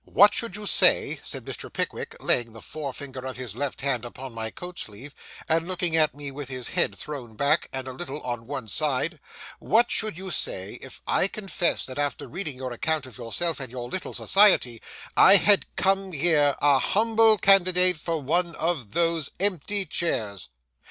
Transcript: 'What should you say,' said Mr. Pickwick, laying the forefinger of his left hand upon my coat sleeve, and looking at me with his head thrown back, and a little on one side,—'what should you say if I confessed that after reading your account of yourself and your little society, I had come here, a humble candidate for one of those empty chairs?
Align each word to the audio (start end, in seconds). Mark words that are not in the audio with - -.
'What 0.03 0.33
should 0.33 0.55
you 0.55 0.65
say,' 0.65 1.19
said 1.23 1.45
Mr. 1.45 1.71
Pickwick, 1.71 2.15
laying 2.19 2.53
the 2.53 2.61
forefinger 2.63 3.23
of 3.23 3.37
his 3.37 3.55
left 3.55 3.81
hand 3.81 4.03
upon 4.03 4.33
my 4.33 4.49
coat 4.49 4.79
sleeve, 4.79 5.13
and 5.47 5.67
looking 5.67 5.95
at 5.95 6.15
me 6.15 6.31
with 6.31 6.49
his 6.49 6.69
head 6.69 6.95
thrown 6.95 7.35
back, 7.35 7.69
and 7.71 7.87
a 7.87 7.93
little 7.93 8.19
on 8.23 8.47
one 8.47 8.67
side,—'what 8.67 9.91
should 9.91 10.17
you 10.17 10.31
say 10.31 10.79
if 10.81 11.03
I 11.05 11.27
confessed 11.27 11.85
that 11.85 11.99
after 11.99 12.27
reading 12.27 12.55
your 12.57 12.71
account 12.73 13.05
of 13.05 13.19
yourself 13.19 13.59
and 13.59 13.71
your 13.71 13.87
little 13.89 14.15
society, 14.15 14.81
I 15.15 15.35
had 15.35 15.67
come 15.75 16.13
here, 16.13 16.55
a 16.63 16.79
humble 16.79 17.37
candidate 17.37 17.99
for 17.99 18.19
one 18.19 18.55
of 18.55 18.93
those 18.93 19.29
empty 19.39 19.85
chairs? 19.85 20.49